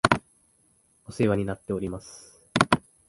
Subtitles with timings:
[1.05, 2.41] お世話になっております